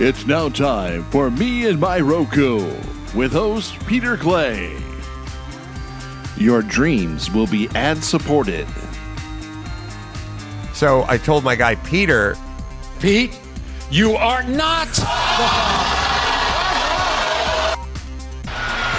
It's 0.00 0.26
now 0.26 0.48
time 0.48 1.02
for 1.10 1.28
Me 1.28 1.66
and 1.66 1.80
My 1.80 1.98
Roku 1.98 2.72
with 3.16 3.32
host 3.32 3.84
Peter 3.88 4.16
Clay. 4.16 4.80
Your 6.36 6.62
dreams 6.62 7.32
will 7.32 7.48
be 7.48 7.68
ad 7.74 8.04
supported. 8.04 8.68
So 10.72 11.04
I 11.08 11.18
told 11.18 11.42
my 11.42 11.56
guy 11.56 11.74
Peter, 11.74 12.36
Pete, 13.00 13.36
you 13.90 14.14
are 14.14 14.44
not. 14.44 14.86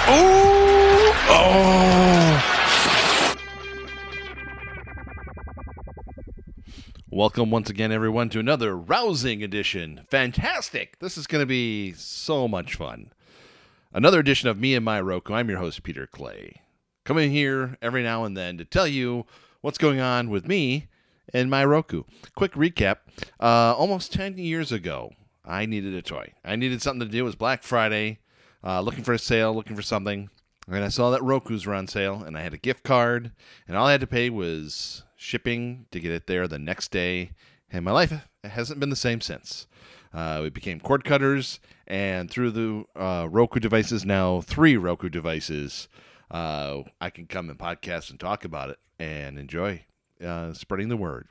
Oh, 0.06 1.16
oh. 1.30 1.99
Welcome 7.12 7.50
once 7.50 7.68
again, 7.68 7.90
everyone, 7.90 8.28
to 8.28 8.38
another 8.38 8.76
rousing 8.76 9.42
edition. 9.42 10.02
Fantastic! 10.12 11.00
This 11.00 11.18
is 11.18 11.26
going 11.26 11.42
to 11.42 11.46
be 11.46 11.92
so 11.94 12.46
much 12.46 12.76
fun. 12.76 13.12
Another 13.92 14.20
edition 14.20 14.48
of 14.48 14.60
Me 14.60 14.76
and 14.76 14.84
My 14.84 15.00
Roku. 15.00 15.34
I'm 15.34 15.48
your 15.48 15.58
host, 15.58 15.82
Peter 15.82 16.06
Clay. 16.06 16.62
Coming 17.04 17.32
here 17.32 17.76
every 17.82 18.04
now 18.04 18.22
and 18.22 18.36
then 18.36 18.56
to 18.58 18.64
tell 18.64 18.86
you 18.86 19.26
what's 19.60 19.76
going 19.76 19.98
on 19.98 20.30
with 20.30 20.46
me 20.46 20.86
and 21.34 21.50
my 21.50 21.64
Roku. 21.64 22.04
Quick 22.36 22.52
recap 22.52 22.98
uh, 23.40 23.74
almost 23.76 24.12
10 24.12 24.38
years 24.38 24.70
ago, 24.70 25.10
I 25.44 25.66
needed 25.66 25.94
a 25.94 26.02
toy. 26.02 26.34
I 26.44 26.54
needed 26.54 26.80
something 26.80 27.08
to 27.08 27.12
do. 27.12 27.18
It 27.18 27.22
was 27.22 27.34
Black 27.34 27.64
Friday, 27.64 28.20
uh, 28.62 28.82
looking 28.82 29.02
for 29.02 29.14
a 29.14 29.18
sale, 29.18 29.52
looking 29.52 29.74
for 29.74 29.82
something. 29.82 30.30
And 30.68 30.84
I 30.84 30.88
saw 30.88 31.10
that 31.10 31.24
Roku's 31.24 31.66
were 31.66 31.74
on 31.74 31.88
sale, 31.88 32.22
and 32.22 32.38
I 32.38 32.42
had 32.42 32.54
a 32.54 32.58
gift 32.58 32.84
card, 32.84 33.32
and 33.66 33.76
all 33.76 33.88
I 33.88 33.92
had 33.92 34.00
to 34.00 34.06
pay 34.06 34.30
was 34.30 35.02
shipping 35.20 35.84
to 35.90 36.00
get 36.00 36.10
it 36.10 36.26
there 36.26 36.48
the 36.48 36.58
next 36.58 36.90
day. 36.90 37.30
And 37.70 37.84
my 37.84 37.92
life 37.92 38.26
hasn't 38.42 38.80
been 38.80 38.90
the 38.90 38.96
same 38.96 39.20
since. 39.20 39.66
Uh, 40.12 40.40
we 40.42 40.50
became 40.50 40.80
cord 40.80 41.04
cutters, 41.04 41.60
and 41.86 42.28
through 42.28 42.50
the 42.50 42.84
uh, 42.96 43.28
Roku 43.30 43.60
devices, 43.60 44.04
now 44.04 44.40
three 44.40 44.76
Roku 44.76 45.08
devices, 45.08 45.88
uh, 46.32 46.82
I 47.00 47.10
can 47.10 47.26
come 47.26 47.48
and 47.48 47.58
podcast 47.58 48.10
and 48.10 48.18
talk 48.18 48.44
about 48.44 48.70
it 48.70 48.78
and 48.98 49.38
enjoy 49.38 49.84
uh, 50.24 50.52
spreading 50.52 50.88
the 50.88 50.96
word. 50.96 51.28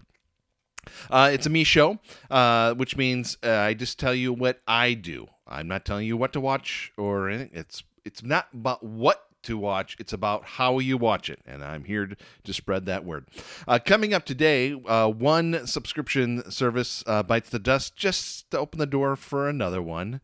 Uh, 1.09 1.30
it's 1.34 1.46
a 1.46 1.50
me 1.50 1.66
show, 1.66 2.00
uh, 2.31 2.74
which 2.76 2.96
means 2.96 3.38
I 3.44 3.74
just 3.74 4.00
tell 4.00 4.16
you 4.16 4.31
what 4.31 4.62
I 4.66 4.94
do. 4.94 5.28
I'm 5.46 5.68
not 5.68 5.84
telling 5.84 6.08
you 6.08 6.16
what 6.16 6.31
to 6.34 6.40
watch 6.40 6.94
or 6.96 7.28
anything. 7.28 7.50
It's 7.53 7.84
it's 8.06 8.24
not 8.24 8.48
about 8.53 8.81
what 8.81 9.26
to 9.44 9.58
watch. 9.58 9.95
It's 10.00 10.14
about 10.14 10.45
how 10.45 10.80
you 10.80 10.98
watch 10.98 11.30
it, 11.30 11.40
and 11.45 11.64
I'm 11.64 11.86
here 11.86 12.08
to, 12.08 12.16
to 12.44 12.54
spread 12.54 12.86
that 12.86 13.06
word. 13.06 13.28
Uh, 13.68 13.80
coming 13.84 14.14
up 14.14 14.26
today, 14.26 14.73
uh, 14.86 15.09
one 15.09 15.66
subscription 15.68 16.50
service 16.52 17.04
uh, 17.08 17.23
bites 17.23 17.50
the 17.50 17.59
dust 17.59 17.96
just 17.96 18.50
to 18.52 18.59
open 18.59 18.80
the 18.80 18.86
door 18.86 19.16
for 19.16 19.50
another 19.50 19.81
one. 19.81 20.22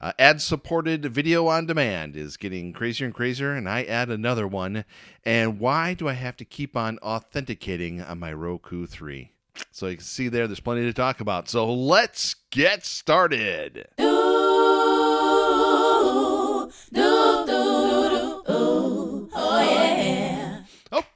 Uh, 0.00 0.12
ad 0.18 0.40
supported 0.40 1.04
video 1.06 1.48
on 1.48 1.66
demand 1.66 2.16
is 2.16 2.36
getting 2.36 2.72
crazier 2.72 3.06
and 3.06 3.14
crazier, 3.14 3.52
and 3.52 3.68
I 3.68 3.82
add 3.84 4.10
another 4.10 4.46
one. 4.46 4.84
And 5.24 5.58
why 5.58 5.94
do 5.94 6.08
I 6.08 6.12
have 6.12 6.36
to 6.36 6.44
keep 6.44 6.76
on 6.76 6.98
authenticating 6.98 8.00
on 8.00 8.20
my 8.20 8.32
Roku 8.32 8.86
3? 8.86 9.32
So 9.72 9.88
you 9.88 9.96
can 9.96 10.04
see 10.04 10.28
there, 10.28 10.46
there's 10.46 10.60
plenty 10.60 10.82
to 10.82 10.92
talk 10.92 11.20
about. 11.20 11.48
So 11.48 11.72
let's 11.72 12.34
get 12.50 12.84
started. 12.84 13.88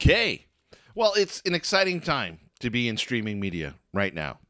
Okay. 0.04 0.46
Well, 0.96 1.12
it's 1.16 1.40
an 1.46 1.54
exciting 1.54 2.00
time 2.00 2.40
to 2.58 2.70
be 2.70 2.88
in 2.88 2.96
streaming 2.96 3.38
media 3.38 3.76
right 3.94 4.12
now. 4.12 4.40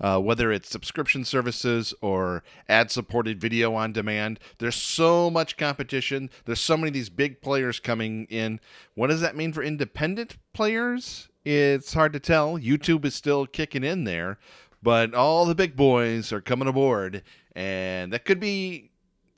Uh, 0.00 0.20
whether 0.20 0.52
it's 0.52 0.70
subscription 0.70 1.24
services 1.24 1.92
or 2.00 2.44
ad 2.68 2.92
supported 2.92 3.40
video 3.40 3.74
on 3.74 3.92
demand, 3.92 4.38
there's 4.58 4.76
so 4.76 5.30
much 5.30 5.56
competition. 5.56 6.30
There's 6.44 6.60
so 6.60 6.76
many 6.76 6.90
of 6.90 6.94
these 6.94 7.08
big 7.08 7.42
players 7.42 7.80
coming 7.80 8.26
in. 8.26 8.60
What 8.94 9.08
does 9.08 9.20
that 9.20 9.34
mean 9.34 9.52
for 9.52 9.64
independent 9.64 10.36
players? 10.52 11.28
It's 11.44 11.94
hard 11.94 12.12
to 12.12 12.20
tell. 12.20 12.56
YouTube 12.56 13.04
is 13.04 13.16
still 13.16 13.46
kicking 13.46 13.82
in 13.82 14.04
there, 14.04 14.38
but 14.80 15.12
all 15.12 15.44
the 15.44 15.56
big 15.56 15.74
boys 15.74 16.32
are 16.32 16.40
coming 16.40 16.68
aboard, 16.68 17.24
and 17.56 18.12
that 18.12 18.24
could 18.24 18.38
be 18.38 18.92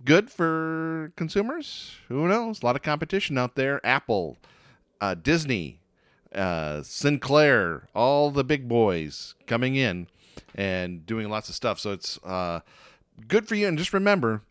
good 0.04 0.30
for 0.30 1.14
consumers. 1.16 1.94
Who 2.08 2.28
knows? 2.28 2.62
A 2.62 2.66
lot 2.66 2.76
of 2.76 2.82
competition 2.82 3.38
out 3.38 3.54
there. 3.54 3.80
Apple, 3.86 4.36
uh, 5.00 5.14
Disney, 5.14 5.80
uh, 6.34 6.82
Sinclair, 6.82 7.88
all 7.94 8.30
the 8.30 8.44
big 8.44 8.68
boys 8.68 9.34
coming 9.46 9.74
in 9.76 10.06
and 10.54 11.06
doing 11.06 11.28
lots 11.28 11.48
of 11.48 11.54
stuff. 11.54 11.78
So 11.78 11.92
it's 11.92 12.18
uh, 12.24 12.60
good 13.28 13.48
for 13.48 13.54
you. 13.54 13.66
And 13.66 13.78
just 13.78 13.92
remember, 13.92 14.42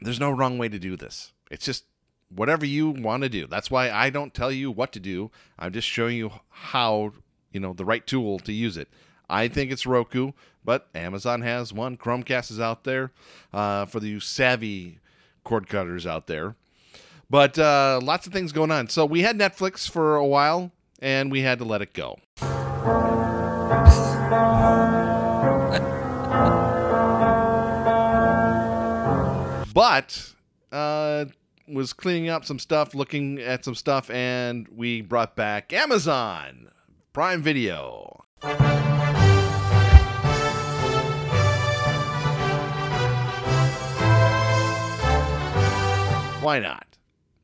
there's 0.00 0.20
no 0.20 0.30
wrong 0.30 0.58
way 0.58 0.68
to 0.68 0.78
do 0.78 0.96
this. 0.96 1.32
It's 1.50 1.64
just 1.64 1.84
whatever 2.28 2.66
you 2.66 2.90
want 2.90 3.22
to 3.22 3.28
do. 3.28 3.46
That's 3.46 3.70
why 3.70 3.90
I 3.90 4.10
don't 4.10 4.34
tell 4.34 4.52
you 4.52 4.70
what 4.70 4.92
to 4.92 5.00
do. 5.00 5.30
I'm 5.58 5.72
just 5.72 5.88
showing 5.88 6.16
you 6.16 6.32
how, 6.48 7.12
you 7.52 7.60
know, 7.60 7.72
the 7.72 7.84
right 7.84 8.06
tool 8.06 8.38
to 8.40 8.52
use 8.52 8.76
it. 8.76 8.88
I 9.30 9.48
think 9.48 9.70
it's 9.70 9.86
Roku, 9.86 10.32
but 10.64 10.88
Amazon 10.94 11.42
has 11.42 11.72
one. 11.72 11.96
Chromecast 11.96 12.50
is 12.50 12.60
out 12.60 12.84
there 12.84 13.12
uh, 13.52 13.84
for 13.84 14.00
the 14.00 14.20
savvy 14.20 14.98
cord 15.44 15.68
cutters 15.68 16.06
out 16.06 16.26
there. 16.26 16.56
But 17.30 17.58
uh, 17.58 18.00
lots 18.02 18.26
of 18.26 18.32
things 18.32 18.52
going 18.52 18.70
on. 18.70 18.88
So 18.88 19.04
we 19.04 19.20
had 19.20 19.38
Netflix 19.38 19.90
for 19.90 20.16
a 20.16 20.26
while, 20.26 20.72
and 21.00 21.30
we 21.30 21.42
had 21.42 21.58
to 21.58 21.64
let 21.64 21.82
it 21.82 21.92
go. 21.92 22.18
but 29.74 30.32
uh, 30.72 31.26
was 31.68 31.92
cleaning 31.92 32.30
up 32.30 32.46
some 32.46 32.58
stuff, 32.58 32.94
looking 32.94 33.40
at 33.40 33.62
some 33.62 33.74
stuff, 33.74 34.08
and 34.10 34.66
we 34.74 35.02
brought 35.02 35.36
back 35.36 35.74
Amazon 35.74 36.70
Prime 37.12 37.42
Video. 37.42 38.24
Why 46.40 46.60
not? 46.60 46.87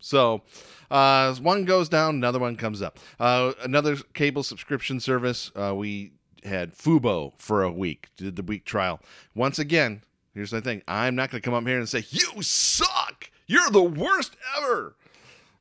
So, 0.04 0.42
uh, 0.91 1.34
one 1.37 1.65
goes 1.65 1.88
down, 1.88 2.16
another 2.16 2.38
one 2.38 2.56
comes 2.56 2.82
up. 2.82 2.98
Uh, 3.19 3.54
another 3.62 3.97
cable 4.12 4.42
subscription 4.42 5.00
service. 5.00 5.50
Uh, 5.56 5.75
we 5.75 6.12
had 6.44 6.76
Fubo 6.76 7.32
for 7.38 7.62
a 7.62 7.72
week, 7.72 8.10
did 8.19 8.37
the 8.37 8.43
week 8.43 8.66
trial. 8.66 9.00
Once 9.34 9.59
again, 9.59 10.03
here's 10.34 10.50
the 10.50 10.60
thing 10.60 10.82
I'm 10.87 11.14
not 11.14 11.31
going 11.31 11.41
to 11.41 11.44
come 11.44 11.54
up 11.54 11.66
here 11.66 11.78
and 11.78 11.88
say, 11.88 12.04
You 12.10 12.43
suck. 12.43 13.31
You're 13.47 13.70
the 13.70 13.82
worst 13.82 14.37
ever. 14.59 14.94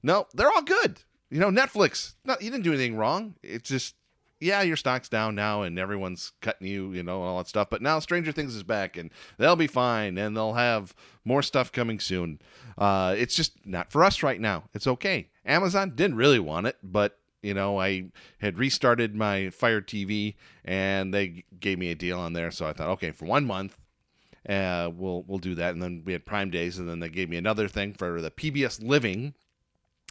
No, 0.03 0.27
they're 0.33 0.51
all 0.51 0.61
good. 0.61 0.99
You 1.29 1.39
know, 1.39 1.49
Netflix, 1.49 2.15
no, 2.25 2.35
you 2.41 2.51
didn't 2.51 2.65
do 2.65 2.73
anything 2.73 2.97
wrong. 2.97 3.35
It's 3.43 3.69
just, 3.69 3.95
yeah, 4.43 4.61
your 4.61 4.75
stock's 4.75 5.09
down 5.09 5.35
now 5.35 5.61
and 5.61 5.79
everyone's 5.79 6.33
cutting 6.41 6.67
you, 6.67 6.91
you 6.91 7.01
know, 7.01 7.21
and 7.21 7.29
all 7.29 7.37
that 7.37 7.47
stuff. 7.47 7.69
But 7.69 7.81
now 7.81 7.99
Stranger 7.99 8.31
Things 8.31 8.55
is 8.55 8.63
back 8.63 8.97
and 8.97 9.09
they'll 9.37 9.55
be 9.55 9.67
fine 9.67 10.17
and 10.17 10.35
they'll 10.35 10.53
have 10.53 10.93
more 11.23 11.41
stuff 11.41 11.71
coming 11.71 11.99
soon. 11.99 12.39
Uh, 12.77 13.15
it's 13.17 13.35
just 13.35 13.65
not 13.65 13.91
for 13.91 14.03
us 14.03 14.21
right 14.21 14.39
now. 14.39 14.65
It's 14.73 14.87
okay. 14.87 15.29
Amazon 15.45 15.93
didn't 15.95 16.17
really 16.17 16.39
want 16.39 16.67
it, 16.67 16.77
but 16.83 17.17
you 17.41 17.53
know, 17.53 17.79
I 17.79 18.11
had 18.39 18.57
restarted 18.57 19.15
my 19.15 19.49
Fire 19.49 19.81
TV 19.81 20.35
and 20.63 21.13
they 21.13 21.43
gave 21.59 21.79
me 21.79 21.91
a 21.91 21.95
deal 21.95 22.19
on 22.19 22.33
there. 22.33 22.51
So 22.51 22.65
I 22.65 22.73
thought, 22.73 22.89
okay, 22.89 23.11
for 23.11 23.25
one 23.25 23.45
month, 23.45 23.77
uh, 24.47 24.89
we'll 24.93 25.23
we'll 25.27 25.39
do 25.39 25.55
that. 25.55 25.73
And 25.73 25.81
then 25.81 26.03
we 26.05 26.13
had 26.13 26.25
Prime 26.25 26.49
Days, 26.49 26.77
and 26.77 26.89
then 26.89 26.99
they 26.99 27.09
gave 27.09 27.29
me 27.29 27.37
another 27.37 27.67
thing 27.67 27.93
for 27.93 28.21
the 28.21 28.31
PBS 28.31 28.85
Living. 28.85 29.33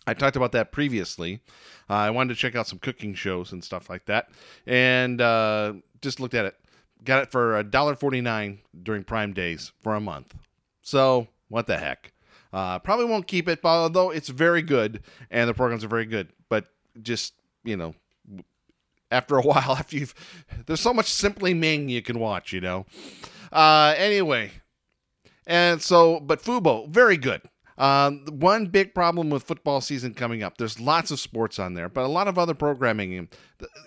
I 0.07 0.15
talked 0.15 0.37
about 0.37 0.53
that 0.53 0.73
previously. 0.73 1.41
Uh, 1.89 1.95
I 1.95 2.11
wanted 2.11 2.35
to 2.35 2.41
check 2.41 2.57
out 2.57 2.67
some 2.67 2.79
cooking 2.79 3.15
shows 3.15 3.53
and 3.53 3.63
stuff 3.63 3.89
like 3.89 4.07
that, 4.07 4.31
and 4.67 5.21
uh, 5.21 5.75
just 6.01 6.21
looked 6.21 6.35
at 6.35 6.45
it. 6.45 6.57
Got 7.05 7.25
it 7.25 7.33
for 7.33 7.59
a 7.59 7.65
dollar 7.65 7.95
forty 7.95 8.21
nine 8.21 8.61
during 8.83 9.05
Prime 9.05 9.33
Days 9.33 9.73
for 9.81 9.95
a 9.95 10.01
month. 10.01 10.35
So 10.83 11.29
what 11.49 11.67
the 11.67 11.79
heck? 11.79 12.13
Uh, 12.53 12.79
probably 12.79 13.07
won't 13.07 13.27
keep 13.27 13.49
it, 13.49 13.61
although 13.65 14.11
it's 14.11 14.29
very 14.29 14.63
good 14.63 15.03
and 15.31 15.49
the 15.49 15.55
programs 15.55 15.85
are 15.85 15.89
very 15.89 16.05
good. 16.05 16.29
But 16.49 16.67
just 17.01 17.35
you 17.65 17.77
know, 17.77 17.95
after 19.11 19.37
a 19.37 19.43
while, 19.43 19.73
after 19.73 19.97
you've 19.97 20.15
there's 20.67 20.81
so 20.81 20.93
much 20.93 21.07
Simply 21.07 21.55
Ming 21.55 21.89
you 21.89 22.03
can 22.03 22.19
watch, 22.19 22.53
you 22.53 22.61
know. 22.61 22.87
Uh, 23.51 23.95
anyway, 23.97 24.51
and 25.47 25.81
so 25.83 26.21
but 26.21 26.43
Fubo 26.43 26.89
very 26.89 27.17
good. 27.17 27.43
Um, 27.83 28.25
one 28.27 28.67
big 28.67 28.95
problem 28.95 29.29
with 29.29 29.43
football 29.43 29.81
season 29.81 30.15
coming 30.15 30.41
up. 30.41 30.57
There's 30.57 30.79
lots 30.79 31.11
of 31.11 31.19
sports 31.19 31.59
on 31.59 31.75
there, 31.75 31.89
but 31.89 32.05
a 32.05 32.07
lot 32.07 32.29
of 32.29 32.39
other 32.39 32.55
programming. 32.55 33.29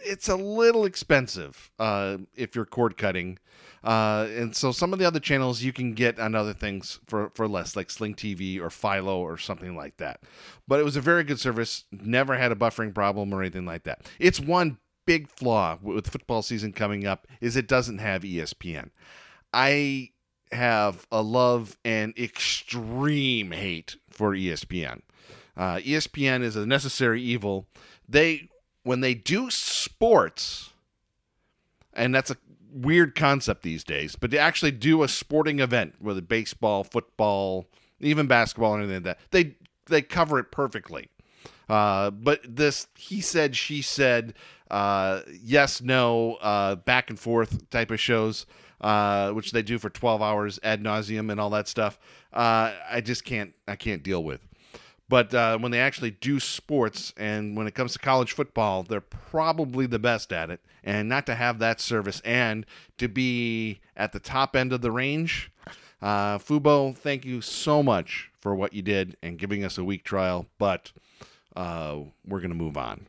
It's 0.04 0.28
a 0.28 0.36
little 0.36 0.84
expensive 0.84 1.72
uh, 1.80 2.18
if 2.36 2.56
you're 2.56 2.66
cord 2.66 2.98
cutting. 2.98 3.40
Uh, 3.86 4.28
and 4.36 4.54
so 4.54 4.74
some 4.74 4.92
of 4.92 5.00
the 5.00 5.06
other 5.06 5.22
channels 5.22 5.62
you 5.62 5.72
can 5.72 5.94
get 5.94 6.20
on 6.20 6.36
other 6.36 6.52
things 6.52 7.00
for, 7.08 7.30
for 7.36 7.48
less, 7.48 7.78
like 7.78 7.90
Sling 7.90 8.16
TV 8.16 8.60
or 8.60 8.70
Philo 8.70 9.18
or 9.18 9.38
something 9.38 9.78
like 9.78 9.96
that. 9.96 10.20
But 10.68 10.82
it 10.82 10.84
was 10.84 10.98
a 10.98 11.02
very 11.02 11.24
good 11.24 11.40
service. 11.40 11.86
Never 11.94 12.36
had 12.36 12.52
a 12.52 12.56
buffering 12.56 12.94
problem 12.94 13.34
or 13.34 13.42
anything 13.42 13.66
like 13.66 13.84
that. 13.84 14.02
It's 14.20 14.42
one 14.42 14.78
big 15.06 15.30
flaw 15.30 15.78
with 15.82 16.10
football 16.10 16.42
season 16.42 16.74
coming 16.74 17.08
up 17.08 17.28
is 17.40 17.56
it 17.56 17.70
doesn't 17.70 18.00
have 18.00 18.24
ESPN. 18.24 18.90
I 19.54 20.10
have 20.52 21.08
a 21.12 21.22
love 21.22 21.78
and 21.84 22.18
extreme 22.18 23.52
hate 23.52 23.96
for 24.10 24.32
ESPN. 24.32 25.02
Uh, 25.58 25.78
ESPN 25.78 26.42
is 26.42 26.56
a 26.56 26.66
necessary 26.66 27.22
evil. 27.22 27.68
They 28.08 28.50
when 28.84 29.02
they 29.02 29.14
do 29.14 29.50
sports, 29.50 30.72
and 31.94 32.14
that's 32.14 32.30
a 32.30 32.38
weird 32.72 33.16
concept 33.16 33.64
these 33.64 33.84
days, 33.84 34.16
but 34.16 34.32
to 34.32 34.38
actually 34.38 34.72
do 34.72 35.02
a 35.02 35.08
sporting 35.08 35.60
event, 35.60 35.96
whether 36.00 36.22
baseball, 36.22 36.84
football, 36.84 37.66
even 38.00 38.28
basketball, 38.28 38.76
anything 38.76 38.96
like 38.96 39.04
that, 39.04 39.20
they 39.32 39.56
they 39.88 40.02
cover 40.02 40.40
it 40.40 40.52
perfectly. 40.52 41.10
Uh, 41.70 42.12
but 42.12 42.42
this 42.44 42.88
he 42.96 43.22
said, 43.22 43.56
she 43.56 43.82
said, 43.82 44.34
uh, 44.70 45.22
yes, 45.42 45.82
no, 45.82 46.36
uh, 46.36 46.76
back 46.76 47.10
and 47.10 47.20
forth 47.20 47.70
type 47.70 47.92
of 47.92 48.00
shows, 48.00 48.46
uh, 48.82 49.32
which 49.32 49.52
they 49.52 49.62
do 49.62 49.78
for 49.78 49.90
12 49.90 50.22
hours 50.22 50.60
ad 50.64 50.84
nauseum 50.84 51.32
and 51.32 51.40
all 51.40 51.50
that 51.52 51.68
stuff. 51.68 52.00
Uh, 52.34 52.74
I 52.90 53.02
just 53.02 53.24
can't, 53.24 53.54
I 53.68 53.76
can't 53.76 54.04
deal 54.04 54.24
with. 54.24 54.42
But 55.08 55.34
uh, 55.34 55.58
when 55.60 55.72
they 55.72 55.80
actually 55.80 56.12
do 56.12 56.40
sports, 56.40 57.14
and 57.16 57.56
when 57.56 57.68
it 57.68 57.76
comes 57.76 57.94
to 57.94 58.00
college 58.00 58.34
football, 58.34 58.82
they're 58.84 59.02
probably 59.02 59.86
the 59.86 60.00
best 60.00 60.34
at 60.34 60.50
it. 60.50 60.62
And 60.84 61.08
not 61.08 61.26
to 61.28 61.36
have 61.36 61.60
that 61.60 61.80
service 61.80 62.22
and 62.26 62.66
to 62.98 63.08
be 63.08 63.82
at 63.96 64.14
the 64.14 64.20
top 64.20 64.56
end 64.56 64.74
of 64.74 64.82
the 64.82 64.92
range, 64.92 65.52
uh, 66.02 66.38
Fubo, 66.40 66.96
thank 66.96 67.24
you 67.24 67.42
so 67.42 67.84
much 67.84 68.32
for 68.40 68.56
what 68.56 68.74
you 68.74 68.82
did 68.82 69.16
and 69.22 69.38
giving 69.38 69.64
us 69.64 69.78
a 69.78 69.84
week 69.84 70.04
trial. 70.04 70.48
But 70.58 70.92
uh, 71.56 72.00
we're 72.28 72.40
going 72.40 72.50
to 72.50 72.56
move 72.56 72.78
on. 72.78 73.08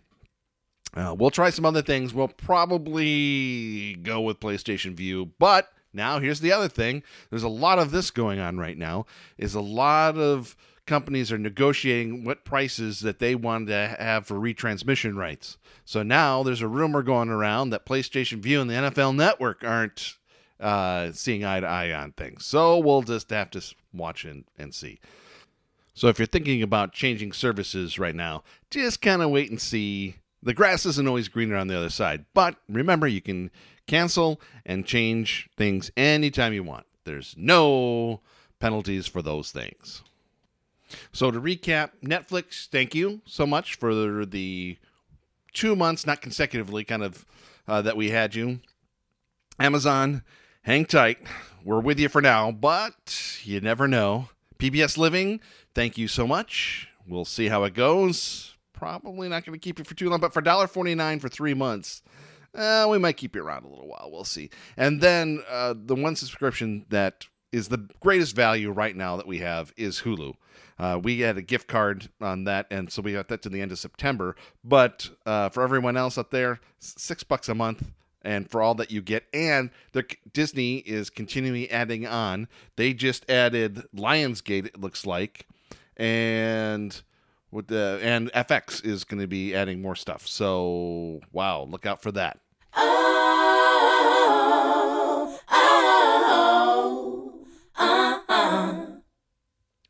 Uh, 0.96 1.14
we'll 1.16 1.30
try 1.30 1.50
some 1.50 1.66
other 1.66 1.82
things. 1.82 2.14
We'll 2.14 2.28
probably 2.28 3.94
go 4.02 4.22
with 4.22 4.40
PlayStation 4.40 4.94
Vue, 4.94 5.30
but 5.38 5.68
now 5.92 6.18
here's 6.18 6.40
the 6.40 6.52
other 6.52 6.68
thing. 6.68 7.02
There's 7.30 7.42
a 7.42 7.48
lot 7.48 7.78
of 7.78 7.90
this 7.90 8.10
going 8.10 8.40
on 8.40 8.58
right 8.58 8.78
now. 8.78 9.04
Is 9.36 9.54
a 9.54 9.60
lot 9.60 10.16
of 10.16 10.56
companies 10.86 11.30
are 11.30 11.38
negotiating 11.38 12.24
what 12.24 12.44
prices 12.44 13.00
that 13.00 13.18
they 13.18 13.34
want 13.34 13.66
to 13.66 13.96
have 13.98 14.26
for 14.26 14.36
retransmission 14.36 15.16
rights. 15.16 15.58
So 15.84 16.02
now 16.02 16.42
there's 16.42 16.62
a 16.62 16.68
rumor 16.68 17.02
going 17.02 17.28
around 17.28 17.70
that 17.70 17.84
PlayStation 17.84 18.38
Vue 18.38 18.60
and 18.60 18.70
the 18.70 18.74
NFL 18.74 19.14
Network 19.14 19.64
aren't 19.64 20.14
uh, 20.60 21.12
seeing 21.12 21.44
eye 21.44 21.60
to 21.60 21.66
eye 21.66 21.92
on 21.92 22.12
things. 22.12 22.46
So 22.46 22.78
we'll 22.78 23.02
just 23.02 23.30
have 23.30 23.50
to 23.50 23.62
watch 23.92 24.24
and, 24.24 24.44
and 24.56 24.74
see. 24.74 25.00
So 25.94 26.08
if 26.08 26.18
you're 26.18 26.26
thinking 26.26 26.62
about 26.62 26.92
changing 26.92 27.32
services 27.32 27.98
right 27.98 28.14
now, 28.14 28.44
just 28.70 29.02
kind 29.02 29.22
of 29.22 29.30
wait 29.30 29.50
and 29.50 29.60
see. 29.60 30.16
The 30.46 30.54
grass 30.54 30.86
isn't 30.86 31.08
always 31.08 31.26
greener 31.26 31.56
on 31.56 31.66
the 31.66 31.76
other 31.76 31.90
side. 31.90 32.24
But 32.32 32.54
remember, 32.68 33.08
you 33.08 33.20
can 33.20 33.50
cancel 33.88 34.40
and 34.64 34.86
change 34.86 35.50
things 35.56 35.90
anytime 35.96 36.52
you 36.52 36.62
want. 36.62 36.86
There's 37.02 37.34
no 37.36 38.20
penalties 38.60 39.08
for 39.08 39.22
those 39.22 39.50
things. 39.50 40.04
So 41.12 41.32
to 41.32 41.40
recap, 41.40 41.90
Netflix, 42.00 42.68
thank 42.68 42.94
you 42.94 43.22
so 43.26 43.44
much 43.44 43.74
for 43.74 43.92
the, 44.24 44.78
two 45.52 45.74
months, 45.74 46.06
not 46.06 46.20
consecutively, 46.20 46.84
kind 46.84 47.02
of 47.02 47.26
uh, 47.66 47.82
that 47.82 47.96
we 47.96 48.10
had 48.10 48.36
you. 48.36 48.60
Amazon, 49.58 50.22
hang 50.62 50.84
tight. 50.84 51.18
We're 51.64 51.80
with 51.80 51.98
you 51.98 52.08
for 52.08 52.22
now, 52.22 52.52
but 52.52 53.40
you 53.42 53.60
never 53.60 53.88
know. 53.88 54.28
PBS 54.60 54.96
Living, 54.96 55.40
thank 55.74 55.98
you 55.98 56.06
so 56.06 56.24
much. 56.24 56.86
We'll 57.04 57.24
see 57.24 57.48
how 57.48 57.64
it 57.64 57.74
goes. 57.74 58.55
Probably 58.76 59.28
not 59.28 59.44
going 59.44 59.58
to 59.58 59.62
keep 59.62 59.78
you 59.78 59.84
for 59.84 59.94
too 59.94 60.08
long, 60.08 60.20
but 60.20 60.32
for 60.32 60.42
$1.49 60.42 61.20
for 61.20 61.28
three 61.28 61.54
months, 61.54 62.02
uh, 62.54 62.86
we 62.88 62.98
might 62.98 63.16
keep 63.16 63.34
you 63.34 63.42
around 63.42 63.64
a 63.64 63.68
little 63.68 63.88
while. 63.88 64.10
We'll 64.12 64.24
see. 64.24 64.50
And 64.76 65.00
then 65.00 65.42
uh, 65.48 65.74
the 65.76 65.94
one 65.94 66.14
subscription 66.14 66.84
that 66.90 67.26
is 67.52 67.68
the 67.68 67.88
greatest 68.00 68.36
value 68.36 68.70
right 68.70 68.94
now 68.94 69.16
that 69.16 69.26
we 69.26 69.38
have 69.38 69.72
is 69.76 70.00
Hulu. 70.02 70.34
Uh, 70.78 71.00
we 71.02 71.20
had 71.20 71.38
a 71.38 71.42
gift 71.42 71.68
card 71.68 72.10
on 72.20 72.44
that, 72.44 72.66
and 72.70 72.92
so 72.92 73.00
we 73.00 73.12
got 73.12 73.28
that 73.28 73.40
to 73.42 73.48
the 73.48 73.62
end 73.62 73.72
of 73.72 73.78
September. 73.78 74.36
But 74.62 75.08
uh, 75.24 75.48
for 75.48 75.62
everyone 75.62 75.96
else 75.96 76.18
out 76.18 76.30
there, 76.30 76.60
six 76.78 77.22
bucks 77.22 77.48
a 77.48 77.54
month, 77.54 77.90
and 78.20 78.50
for 78.50 78.60
all 78.60 78.74
that 78.74 78.90
you 78.90 79.00
get, 79.00 79.24
and 79.32 79.70
Disney 80.32 80.78
is 80.78 81.08
continually 81.08 81.70
adding 81.70 82.06
on. 82.06 82.48
They 82.76 82.92
just 82.92 83.28
added 83.30 83.84
Lionsgate, 83.96 84.66
it 84.66 84.80
looks 84.80 85.06
like, 85.06 85.46
and 85.96 87.00
with 87.50 87.68
the 87.68 87.98
and 88.02 88.32
FX 88.32 88.84
is 88.84 89.04
going 89.04 89.20
to 89.20 89.26
be 89.26 89.54
adding 89.54 89.80
more 89.80 89.96
stuff. 89.96 90.26
So 90.26 91.20
wow, 91.32 91.62
look 91.62 91.86
out 91.86 92.02
for 92.02 92.12
that. 92.12 92.40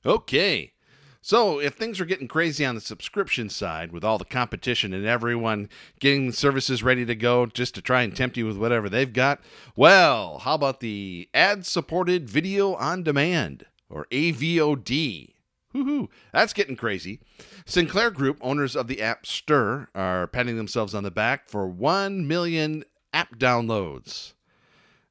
Okay. 0.06 0.72
So, 1.20 1.58
if 1.58 1.74
things 1.74 2.00
are 2.00 2.04
getting 2.04 2.28
crazy 2.28 2.64
on 2.64 2.76
the 2.76 2.80
subscription 2.80 3.50
side 3.50 3.90
with 3.90 4.04
all 4.04 4.16
the 4.16 4.24
competition 4.24 4.94
and 4.94 5.04
everyone 5.04 5.68
getting 5.98 6.30
services 6.30 6.84
ready 6.84 7.04
to 7.04 7.16
go 7.16 7.46
just 7.46 7.74
to 7.74 7.82
try 7.82 8.02
and 8.02 8.14
tempt 8.14 8.36
you 8.36 8.46
with 8.46 8.56
whatever 8.56 8.88
they've 8.88 9.12
got, 9.12 9.40
well, 9.74 10.38
how 10.38 10.54
about 10.54 10.78
the 10.78 11.28
ad 11.34 11.66
supported 11.66 12.30
video 12.30 12.74
on 12.74 13.02
demand 13.02 13.66
or 13.90 14.06
AVOD? 14.12 15.34
Woohoo, 15.76 16.08
that's 16.32 16.52
getting 16.52 16.76
crazy. 16.76 17.20
Sinclair 17.66 18.10
Group, 18.10 18.38
owners 18.40 18.74
of 18.74 18.88
the 18.88 19.02
app 19.02 19.24
Stirr, 19.24 19.88
are 19.94 20.26
patting 20.26 20.56
themselves 20.56 20.94
on 20.94 21.02
the 21.02 21.10
back 21.10 21.48
for 21.48 21.66
1 21.66 22.26
million 22.26 22.84
app 23.12 23.36
downloads. 23.38 24.32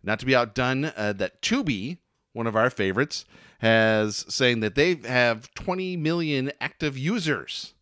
Not 0.04 0.20
to 0.20 0.26
be 0.26 0.36
outdone, 0.36 0.86
uh, 0.86 1.14
that 1.14 1.42
Tubi, 1.42 1.98
one 2.34 2.48
of 2.48 2.56
our 2.56 2.70
favorites, 2.70 3.26
has 3.60 4.26
saying 4.28 4.60
that 4.62 4.76
they 4.76 4.96
have 4.96 5.54
20 5.54 5.98
million 5.98 6.52
active 6.60 6.98
users. 6.98 7.74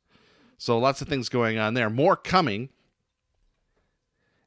So 0.58 0.78
lots 0.78 1.02
of 1.02 1.08
things 1.08 1.30
going 1.30 1.58
on 1.58 1.74
there. 1.74 1.90
More 1.90 2.16
coming. 2.16 2.70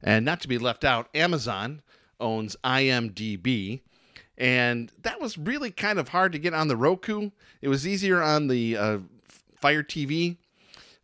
And 0.03 0.25
not 0.25 0.41
to 0.43 0.49
be 0.49 0.59
left 0.59 0.85
out, 0.85 1.09
Amazon 1.15 1.83
owns 2.21 2.57
IMDb. 2.65 3.81
And 4.39 4.93
that 5.03 5.21
was 5.21 5.39
really 5.39 5.71
kind 5.71 5.99
of 5.99 6.09
hard 6.09 6.33
to 6.33 6.39
get 6.39 6.53
on 6.53 6.69
the 6.69 6.77
Roku. 6.77 7.31
It 7.63 7.69
was 7.69 7.87
easier 7.87 8.23
on 8.23 8.49
the 8.49 8.77
uh, 8.77 8.99
Fire 9.57 9.83
TV 9.83 10.37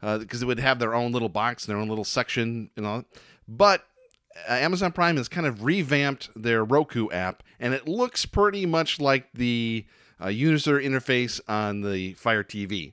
because 0.00 0.42
it 0.42 0.46
would 0.46 0.60
have 0.60 0.78
their 0.78 0.94
own 0.94 1.12
little 1.12 1.28
box, 1.28 1.64
their 1.64 1.76
own 1.76 1.88
little 1.88 2.04
section, 2.04 2.70
you 2.76 2.82
know. 2.82 3.04
But 3.48 3.84
uh, 4.48 4.54
Amazon 4.54 4.92
Prime 4.92 5.16
has 5.16 5.28
kind 5.28 5.46
of 5.46 5.64
revamped 5.64 6.30
their 6.36 6.64
Roku 6.64 7.10
app, 7.10 7.42
and 7.60 7.74
it 7.74 7.86
looks 7.86 8.26
pretty 8.26 8.66
much 8.66 9.00
like 9.00 9.28
the 9.32 9.86
uh, 10.22 10.28
user 10.28 10.80
interface 10.80 11.40
on 11.48 11.82
the 11.82 12.14
Fire 12.14 12.44
TV. 12.44 12.92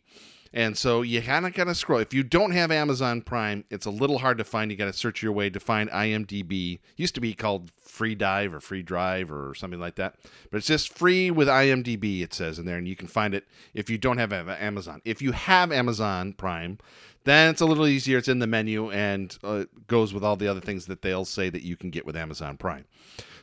And 0.51 0.77
so 0.77 1.03
you 1.03 1.21
kind 1.21 1.45
of 1.45 1.53
got 1.53 1.65
to 1.65 1.75
scroll. 1.75 1.99
If 1.99 2.13
you 2.13 2.23
don't 2.23 2.51
have 2.51 2.71
Amazon 2.71 3.21
Prime, 3.21 3.65
it's 3.69 3.85
a 3.85 3.91
little 3.91 4.17
hard 4.17 4.39
to 4.39 4.43
find. 4.43 4.71
You 4.71 4.77
got 4.77 4.85
to 4.85 4.93
search 4.93 5.21
your 5.21 5.31
way 5.31 5.49
to 5.49 5.59
find 5.59 5.89
IMDb. 5.91 6.79
Used 6.97 7.13
to 7.15 7.21
be 7.21 7.33
called 7.35 7.71
Free 7.81 8.15
Dive 8.15 8.53
or 8.53 8.59
Free 8.59 8.81
Drive 8.81 9.31
or 9.31 9.53
something 9.53 9.79
like 9.79 9.95
that, 9.95 10.15
but 10.49 10.57
it's 10.57 10.67
just 10.67 10.91
free 10.91 11.29
with 11.29 11.47
IMDb. 11.47 12.21
It 12.21 12.33
says 12.33 12.57
in 12.57 12.65
there, 12.65 12.77
and 12.77 12.87
you 12.87 12.95
can 12.95 13.07
find 13.07 13.35
it 13.35 13.45
if 13.73 13.89
you 13.89 13.99
don't 13.99 14.17
have 14.17 14.33
Amazon. 14.33 15.01
If 15.05 15.21
you 15.21 15.33
have 15.33 15.71
Amazon 15.71 16.33
Prime, 16.33 16.79
then 17.25 17.51
it's 17.51 17.61
a 17.61 17.65
little 17.65 17.85
easier. 17.85 18.17
It's 18.17 18.27
in 18.27 18.39
the 18.39 18.47
menu 18.47 18.89
and 18.91 19.37
uh, 19.43 19.65
goes 19.87 20.13
with 20.13 20.23
all 20.23 20.35
the 20.35 20.47
other 20.47 20.61
things 20.61 20.87
that 20.87 21.03
they'll 21.03 21.25
say 21.25 21.49
that 21.49 21.61
you 21.61 21.75
can 21.75 21.91
get 21.91 22.05
with 22.05 22.15
Amazon 22.17 22.57
Prime. 22.57 22.85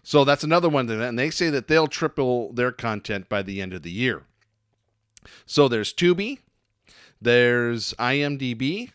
So 0.03 0.25
that's 0.25 0.45
another 0.45 0.69
one. 0.69 0.87
That, 0.87 1.01
and 1.01 1.19
they 1.19 1.31
say 1.31 1.51
that 1.51 1.69
they'll 1.69 1.87
triple 1.87 2.53
their 2.53 2.73
content 2.73 3.29
by 3.29 3.43
the 3.43 3.61
end 3.61 3.73
of 3.73 3.83
the 3.83 3.91
year. 3.91 4.25
So 5.45 5.69
there's 5.69 5.93
Tubi, 5.93 6.39
there's 7.21 7.95
IMDb, 7.95 8.93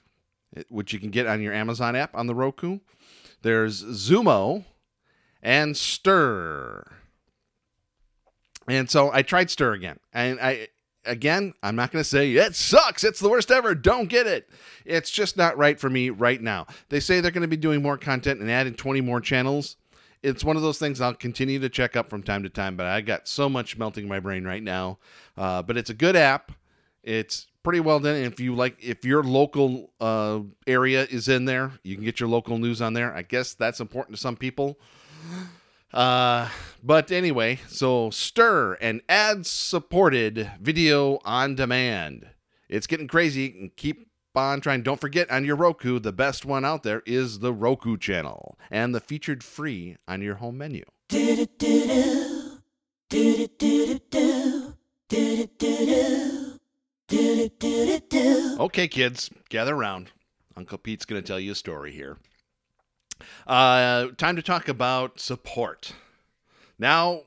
which 0.70 0.94
you 0.94 1.00
can 1.00 1.10
get 1.10 1.28
on 1.28 1.42
your 1.42 1.54
Amazon 1.54 1.96
app 1.96 2.16
on 2.16 2.28
the 2.28 2.36
Roku. 2.36 2.80
There's 3.42 3.84
Xumo 3.84 4.66
and 5.42 5.76
Stirr. 5.76 6.92
And 8.68 8.90
so 8.90 9.12
I 9.12 9.22
tried 9.22 9.48
Stirr 9.48 9.76
again. 9.76 10.00
And 10.14 10.40
I 10.40 10.68
again, 11.06 11.54
I'm 11.64 11.76
not 11.76 11.92
going 11.92 12.04
to 12.04 12.10
say 12.10 12.34
it 12.34 12.56
sucks. 12.56 13.04
It's 13.04 13.20
the 13.20 13.30
worst 13.30 13.52
ever. 13.52 13.76
Don't 13.76 14.08
get 14.08 14.28
it. 14.28 14.50
It's 14.86 15.10
just 15.10 15.38
not 15.38 15.58
right 15.58 15.80
for 15.80 15.90
me 15.90 16.10
right 16.10 16.42
now. 16.42 16.68
They 16.90 17.00
say 17.00 17.22
they're 17.22 17.32
going 17.32 17.42
to 17.42 17.48
be 17.48 17.58
doing 17.58 17.82
more 17.82 17.98
content 17.98 18.40
and 18.40 18.52
adding 18.52 18.76
20 18.76 19.02
more 19.02 19.22
channels. 19.22 19.78
It's 20.24 20.44
one 20.44 20.56
of 20.56 20.62
those 20.62 20.78
things 20.78 21.02
I'll 21.02 21.16
continue 21.16 21.60
to 21.60 21.70
check 21.70 21.96
up 21.96 22.10
from 22.10 22.22
time 22.22 22.44
to 22.44 22.50
time, 22.50 22.76
but 22.76 22.86
I 22.86 23.02
got 23.02 23.28
so 23.28 23.50
much 23.50 23.78
melting 23.78 24.08
my 24.08 24.20
brain 24.20 24.44
right 24.44 24.62
now. 24.62 25.00
Uh, 25.36 25.64
but 25.64 25.78
it's 25.78 25.90
a 25.90 25.96
good 25.96 26.16
app. 26.16 26.52
It's 27.04 27.48
pretty 27.64 27.80
well 27.80 28.00
done. 28.00 28.16
And 28.16 28.26
if 28.26 28.40
you 28.40 28.56
like, 28.56 28.78
if 28.82 29.06
your 29.06 29.24
local 29.24 29.94
uh, 30.00 30.42
area 30.68 31.04
is 31.04 31.28
in 31.28 31.46
there, 31.46 31.72
you 31.84 31.96
can 31.96 32.04
get 32.04 32.20
your 32.20 32.30
local 32.30 32.58
news 32.58 32.82
on 32.82 32.94
there. 32.94 33.14
I 33.14 33.22
guess 33.22 33.54
that's 33.54 33.80
important 33.80 34.16
to 34.16 34.22
some 34.22 34.36
people. 34.36 34.80
Uh, 35.94 36.48
but 36.82 37.12
anyway, 37.12 37.60
so 37.68 38.10
Stirr 38.10 38.78
and 38.80 39.02
ad 39.10 39.46
supported 39.46 40.52
video 40.60 41.20
on 41.26 41.56
demand. 41.56 42.28
It's 42.70 42.88
getting 42.88 43.08
crazy. 43.08 43.56
And 43.60 43.76
keep 43.76 44.08
on 44.34 44.62
trying. 44.62 44.84
Don't 44.84 45.02
forget 45.02 45.30
on 45.30 45.44
your 45.44 45.58
Roku, 45.58 46.00
the 46.00 46.14
best 46.14 46.46
one 46.46 46.64
out 46.64 46.84
there 46.84 47.04
is 47.06 47.40
the 47.40 47.52
Roku 47.54 47.98
channel 47.98 48.58
and 48.70 48.96
the 48.96 49.02
featured 49.02 49.44
free 49.44 49.98
on 50.08 50.22
your 50.22 50.36
home 50.36 50.58
menu. 50.58 50.86
Do-do-do-do. 51.10 52.60
Okay, 58.62 58.88
kids, 58.88 59.32
gather 59.50 59.74
around. 59.74 60.12
Uncle 60.56 60.78
Pete's 60.78 61.04
going 61.04 61.20
to 61.20 61.28
tell 61.28 61.40
you 61.40 61.54
a 61.54 61.56
story 61.56 61.92
here. 61.92 62.18
Uh, 63.48 64.10
time 64.18 64.36
to 64.36 64.44
talk 64.44 64.68
about 64.68 65.20
support. 65.20 65.94
Now, 66.78 67.24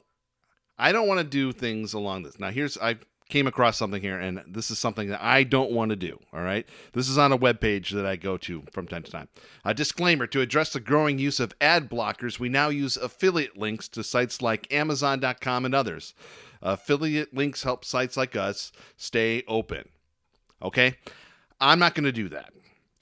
I 0.78 0.92
don't 0.92 1.08
want 1.08 1.18
to 1.18 1.24
do 1.24 1.50
things 1.50 1.92
along 1.92 2.22
this. 2.22 2.38
Now, 2.38 2.50
here's 2.50 2.78
I 2.78 2.98
came 3.28 3.48
across 3.48 3.76
something 3.76 4.00
here, 4.00 4.16
and 4.16 4.44
this 4.46 4.70
is 4.70 4.78
something 4.78 5.08
that 5.08 5.24
I 5.24 5.42
don't 5.42 5.72
want 5.72 5.90
to 5.90 5.96
do. 5.96 6.20
All 6.32 6.40
right, 6.40 6.68
this 6.92 7.08
is 7.08 7.18
on 7.18 7.32
a 7.32 7.36
web 7.36 7.60
page 7.60 7.90
that 7.90 8.06
I 8.06 8.14
go 8.14 8.36
to 8.36 8.62
from 8.70 8.86
time 8.86 9.02
to 9.02 9.10
time. 9.10 9.26
A 9.64 9.74
disclaimer: 9.74 10.28
to 10.28 10.40
address 10.40 10.72
the 10.72 10.78
growing 10.78 11.18
use 11.18 11.40
of 11.40 11.52
ad 11.60 11.90
blockers, 11.90 12.38
we 12.38 12.48
now 12.48 12.68
use 12.68 12.96
affiliate 12.96 13.58
links 13.58 13.88
to 13.88 14.04
sites 14.04 14.40
like 14.40 14.72
Amazon.com 14.72 15.64
and 15.64 15.74
others. 15.74 16.14
Affiliate 16.62 17.34
links 17.34 17.64
help 17.64 17.84
sites 17.84 18.16
like 18.16 18.36
us 18.36 18.70
stay 18.96 19.42
open. 19.48 19.88
Okay, 20.64 20.96
I'm 21.60 21.78
not 21.78 21.94
going 21.94 22.04
to 22.04 22.12
do 22.12 22.28
that. 22.30 22.52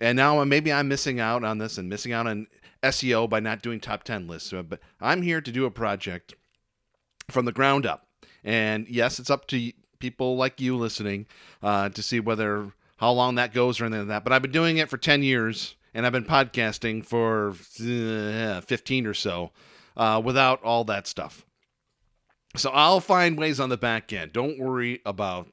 And 0.01 0.17
now 0.17 0.43
maybe 0.45 0.73
I'm 0.73 0.89
missing 0.89 1.21
out 1.21 1.45
on 1.45 1.59
this 1.59 1.79
and 1.79 1.89
missing 1.89 2.13
out 2.13 2.27
on 2.27 2.49
SEO 2.83 3.29
by 3.29 3.39
not 3.39 3.63
doing 3.63 3.79
top 3.79 4.03
10 4.03 4.27
lists. 4.27 4.53
But 4.53 4.81
I'm 5.01 5.23
here 5.23 5.41
to 5.41 5.53
do 5.53 5.65
a 5.65 5.71
project 5.71 6.35
from 7.31 7.45
the 7.45 7.53
ground 7.53 7.87
up. 7.87 8.09
And 8.43 8.89
yes, 8.89 9.21
it's 9.21 9.31
up 9.31 9.47
to 9.49 9.73
people 10.01 10.37
like 10.37 10.61
you 10.61 10.77
listening 10.77 11.27
uh, 11.63 11.89
to 11.91 12.03
see 12.03 12.19
whether 12.19 12.73
how 12.97 13.13
long 13.13 13.37
that 13.37 13.55
goes 13.55 13.81
or 13.81 13.85
anything 13.85 14.09
like 14.09 14.09
that. 14.09 14.25
But 14.25 14.33
I've 14.33 14.43
been 14.43 14.51
doing 14.51 14.79
it 14.79 14.91
for 14.91 14.97
10 14.97 15.23
years 15.23 15.77
and 15.95 16.05
I've 16.05 16.13
been 16.13 16.25
podcasting 16.25 17.07
for 17.07 17.51
uh, 17.51 18.61
15 18.61 19.07
or 19.07 19.15
so 19.15 19.53
uh, 19.97 20.21
without 20.25 20.63
all 20.65 20.85
that 20.85 21.07
stuff. 21.07 21.47
So 22.57 22.71
I'll 22.71 23.01
find 23.01 23.39
ways 23.39 23.61
on 23.61 23.69
the 23.69 23.77
back 23.77 24.13
end. 24.13 24.33
Don't 24.33 24.59
worry 24.59 25.01
about 25.07 25.49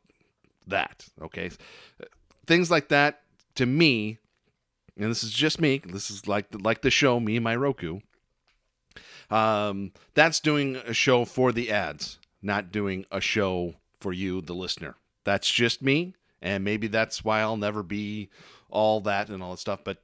that. 0.70 1.06
Okay. 1.22 1.52
Things 2.46 2.72
like 2.72 2.90
that 2.90 3.22
to 3.56 3.66
me, 3.66 4.18
and 4.98 5.10
this 5.10 5.24
is 5.24 5.32
just 5.32 5.62
me, 5.62 5.82
this 5.86 6.10
is 6.10 6.28
like 6.28 6.48
like 6.54 6.82
the 6.82 6.92
show, 6.92 7.20
me 7.20 7.38
and 7.38 7.44
my 7.44 7.56
Roku. 7.56 8.00
Um, 9.30 9.92
that's 10.16 10.40
doing 10.40 10.76
a 10.78 10.94
show 10.94 11.26
for 11.26 11.52
the 11.52 11.72
ads, 11.72 12.18
not 12.42 12.72
doing 12.72 13.06
a 13.12 13.22
show 13.22 13.76
for 14.00 14.12
you, 14.12 14.42
the 14.42 14.56
listener. 14.56 14.96
That's 15.24 15.50
just 15.50 15.82
me, 15.82 16.16
and 16.42 16.64
maybe 16.64 16.88
that's 16.88 17.24
why 17.24 17.42
I'll 17.42 17.58
never 17.58 17.84
be 17.84 18.30
all 18.70 19.02
that 19.02 19.30
and 19.30 19.44
all 19.44 19.52
that 19.52 19.60
stuff. 19.60 19.82
But 19.84 20.02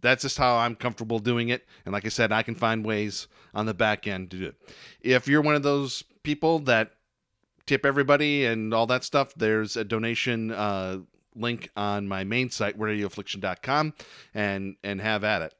that's 0.00 0.22
just 0.22 0.38
how 0.38 0.56
I'm 0.56 0.74
comfortable 0.74 1.18
doing 1.18 1.48
it. 1.48 1.66
And 1.84 1.92
like 1.92 2.04
I 2.04 2.10
said, 2.10 2.32
I 2.32 2.42
can 2.42 2.54
find 2.54 2.84
ways 2.84 3.26
on 3.54 3.66
the 3.66 3.74
back 3.74 4.06
end 4.06 4.30
to 4.30 4.36
do 4.36 4.46
it. 4.46 4.56
If 5.00 5.28
you're 5.28 5.40
one 5.40 5.54
of 5.54 5.62
those 5.62 6.04
people 6.22 6.58
that 6.60 6.92
tip 7.68 7.84
everybody 7.86 8.46
and 8.46 8.74
all 8.74 8.86
that 8.86 9.04
stuff, 9.04 9.34
there's 9.34 9.76
a 9.76 9.84
donation 9.84 10.50
uh, 10.50 10.98
link 11.36 11.70
on 11.76 12.08
my 12.08 12.24
main 12.24 12.50
site, 12.50 12.76
radioaffliction.com, 12.78 13.94
and 14.34 14.76
and 14.82 15.00
have 15.00 15.22
at 15.22 15.42
it. 15.42 15.54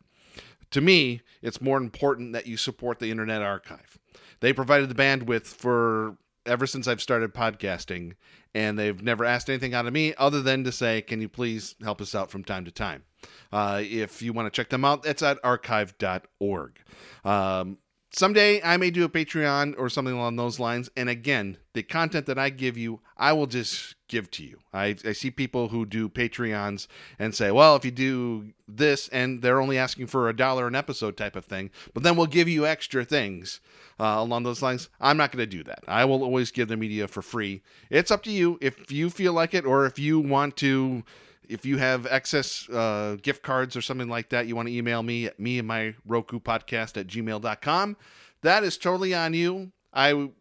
To 0.73 0.81
me, 0.81 1.23
it's 1.43 1.61
more 1.61 1.77
important 1.77 2.33
that 2.33 2.47
you 2.47 2.57
support 2.57 2.99
the 2.99 3.11
Internet 3.11 3.43
Archive. 3.43 3.99
They 4.41 4.53
provided 4.53 4.89
the 4.89 4.95
bandwidth 4.95 5.47
for 5.47 6.17
ever 6.47 6.67
since 6.67 6.89
I've 6.89 7.03
started 7.03 7.35
podcasting, 7.35 8.15
and 8.55 8.79
they've 8.79 9.03
never 9.03 9.25
asked 9.25 9.51
anything 9.51 9.75
out 9.75 9.87
of 9.87 9.93
me 9.93 10.15
other 10.17 10.43
than 10.43 10.65
to 10.65 10.73
say, 10.73 11.03
"Can 11.03 11.21
you 11.21 11.29
please 11.29 11.75
help 11.83 12.01
us 12.01 12.15
out 12.15 12.31
from 12.31 12.43
time 12.43 12.65
to 12.65 12.71
time?" 12.71 13.05
Uh, 13.53 13.83
if 13.85 14.23
you 14.23 14.33
want 14.33 14.47
to 14.47 14.57
check 14.57 14.71
them 14.71 14.85
out, 14.85 15.07
it's 15.07 15.23
at 15.23 15.39
archive.org. 15.45 16.79
Um, 17.25 17.79
someday 18.11 18.63
I 18.63 18.77
may 18.77 18.91
do 18.91 19.05
a 19.05 19.09
Patreon 19.09 19.75
or 19.79 19.89
something 19.89 20.15
along 20.15 20.37
those 20.37 20.59
lines. 20.59 20.91
And 20.97 21.09
again, 21.09 21.59
the 21.75 21.83
content 21.83 22.27
that 22.27 22.39
I 22.39 22.51
give 22.51 22.77
you, 22.77 23.01
I 23.17 23.33
will 23.33 23.47
just 23.47 23.95
give 24.09 24.31
to 24.33 24.45
you. 24.45 24.59
I, 24.73 24.97
I 25.05 25.13
see 25.13 25.31
people 25.31 25.69
who 25.69 25.85
do 25.85 26.09
Patreons 26.09 26.87
and 27.19 27.35
say, 27.35 27.51
well, 27.51 27.77
if 27.77 27.85
you 27.85 27.91
do 27.91 28.53
this, 28.67 29.09
and 29.09 29.43
they're 29.43 29.61
only 29.61 29.79
asking 29.79 30.07
for 30.07 30.29
a 30.29 30.37
dollar 30.37 30.67
an 30.67 30.75
episode 30.75 31.17
type 31.17 31.37
of 31.37 31.45
thing, 31.45 31.71
but 31.95 32.03
then 32.03 32.17
we'll 32.17 32.27
give 32.27 32.49
you 32.49 32.67
extra 32.67 33.05
things 33.05 33.61
uh, 34.01 34.17
along 34.19 34.45
those 34.45 34.63
lines. 34.63 34.89
I'm 35.01 35.17
not 35.17 35.33
going 35.33 35.49
to 35.49 35.57
do 35.57 35.65
that. 35.65 35.85
I 35.87 36.05
will 36.05 36.23
always 36.23 36.51
give 36.51 36.69
the 36.69 36.77
media 36.77 37.09
for 37.09 37.23
free. 37.23 37.63
It's 37.91 38.11
up 38.11 38.23
to 38.25 38.31
you 38.31 38.59
if 38.61 38.91
you 38.91 39.11
feel 39.11 39.33
like 39.33 39.55
it 39.55 39.67
or 39.67 39.87
if 39.87 39.99
you 39.99 40.21
want 40.21 40.57
to 40.59 41.05
if 41.49 41.65
you 41.65 41.79
have 41.79 42.07
excess 42.07 42.69
uh, 42.69 43.17
gift 43.21 43.43
cards 43.43 43.77
or 43.77 43.81
something 43.81 44.09
like 44.09 44.29
that, 44.31 44.47
you 44.47 44.55
want 44.55 44.69
to 44.69 44.75
email 44.75 45.03
me 45.03 45.27
at 45.27 45.41
me 45.41 45.59
and 45.59 45.67
my 45.67 45.95
Roku 46.07 46.39
podcast 46.39 46.97
at 46.97 47.07
gmail.com. 47.07 47.97
That 48.43 48.65
is 48.65 48.79
totally 48.79 49.15
on 49.15 49.35
you. 49.35 49.73
I 49.93 50.11
w- 50.11 50.33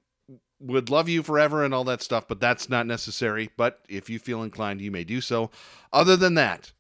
would 0.59 0.89
love 0.89 1.07
you 1.07 1.23
forever 1.23 1.63
and 1.63 1.73
all 1.73 1.83
that 1.85 2.01
stuff, 2.01 2.27
but 2.27 2.39
that's 2.39 2.69
not 2.69 2.85
necessary. 2.85 3.49
But 3.57 3.79
if 3.87 4.09
you 4.09 4.19
feel 4.19 4.43
inclined, 4.43 4.81
you 4.81 4.91
may 4.91 5.03
do 5.03 5.21
so. 5.21 5.49
Other 5.93 6.17
than 6.17 6.33
that, 6.35 6.73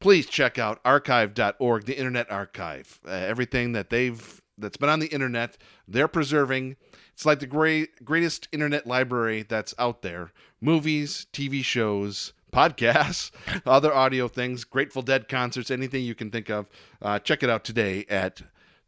please 0.00 0.26
check 0.26 0.58
out 0.58 0.80
archive.org, 0.84 1.84
the 1.84 1.96
Internet 1.96 2.30
Archive. 2.30 3.00
Uh, 3.06 3.10
everything 3.10 3.72
that 3.72 3.90
they've 3.90 4.42
that's 4.60 4.76
been 4.76 4.88
on 4.88 4.98
the 4.98 5.06
internet, 5.06 5.56
they're 5.86 6.08
preserving. 6.08 6.76
It's 7.12 7.24
like 7.24 7.38
the 7.38 7.46
great 7.46 8.04
greatest 8.04 8.48
internet 8.52 8.86
library 8.86 9.44
that's 9.48 9.74
out 9.78 10.02
there. 10.02 10.32
Movies, 10.60 11.26
TV 11.32 11.62
shows, 11.62 12.32
podcasts, 12.52 13.30
other 13.66 13.94
audio 13.94 14.28
things, 14.28 14.64
Grateful 14.64 15.02
Dead 15.02 15.28
concerts, 15.28 15.70
anything 15.70 16.04
you 16.04 16.14
can 16.14 16.30
think 16.30 16.48
of. 16.50 16.66
Uh, 17.00 17.18
check 17.18 17.42
it 17.42 17.50
out 17.50 17.64
today 17.64 18.04
at 18.08 18.42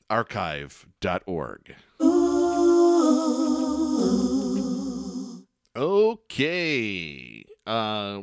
archive.org. 0.09 1.75
Okay. 5.77 7.45
Uh, 7.67 8.23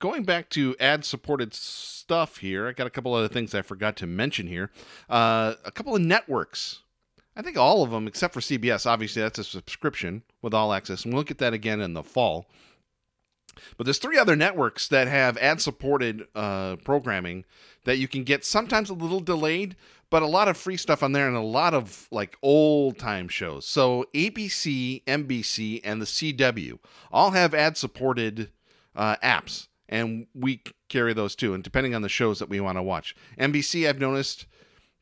going 0.00 0.24
back 0.24 0.50
to 0.50 0.74
ad 0.80 1.04
supported 1.04 1.54
stuff 1.54 2.38
here, 2.38 2.66
I 2.66 2.72
got 2.72 2.86
a 2.86 2.90
couple 2.90 3.14
other 3.14 3.28
things 3.28 3.54
I 3.54 3.62
forgot 3.62 3.96
to 3.98 4.06
mention 4.06 4.48
here. 4.48 4.70
Uh, 5.08 5.54
a 5.64 5.70
couple 5.70 5.94
of 5.94 6.02
networks. 6.02 6.80
I 7.36 7.42
think 7.42 7.56
all 7.56 7.82
of 7.84 7.90
them, 7.90 8.08
except 8.08 8.34
for 8.34 8.40
CBS. 8.40 8.86
Obviously, 8.86 9.22
that's 9.22 9.38
a 9.38 9.44
subscription 9.44 10.24
with 10.42 10.52
all 10.52 10.72
access, 10.72 11.04
and 11.04 11.14
we'll 11.14 11.22
get 11.22 11.38
that 11.38 11.54
again 11.54 11.80
in 11.80 11.94
the 11.94 12.02
fall. 12.02 12.50
But 13.76 13.84
there's 13.84 13.98
three 13.98 14.18
other 14.18 14.36
networks 14.36 14.88
that 14.88 15.08
have 15.08 15.36
ad-supported 15.38 16.26
uh, 16.34 16.76
programming 16.76 17.44
that 17.84 17.98
you 17.98 18.08
can 18.08 18.24
get. 18.24 18.44
Sometimes 18.44 18.90
a 18.90 18.94
little 18.94 19.20
delayed, 19.20 19.76
but 20.10 20.22
a 20.22 20.26
lot 20.26 20.48
of 20.48 20.56
free 20.56 20.76
stuff 20.76 21.02
on 21.02 21.12
there 21.12 21.28
and 21.28 21.36
a 21.36 21.40
lot 21.40 21.74
of 21.74 22.08
like 22.10 22.36
old-time 22.42 23.28
shows. 23.28 23.66
So 23.66 24.04
ABC, 24.14 25.04
NBC, 25.04 25.80
and 25.84 26.00
the 26.00 26.06
CW 26.06 26.78
all 27.12 27.30
have 27.30 27.54
ad-supported 27.54 28.50
uh, 28.96 29.16
apps, 29.22 29.68
and 29.88 30.26
we 30.34 30.62
carry 30.88 31.14
those 31.14 31.34
too. 31.34 31.54
And 31.54 31.62
depending 31.62 31.94
on 31.94 32.02
the 32.02 32.08
shows 32.08 32.38
that 32.40 32.48
we 32.48 32.60
want 32.60 32.78
to 32.78 32.82
watch, 32.82 33.14
NBC, 33.38 33.88
I've 33.88 34.00
noticed 34.00 34.46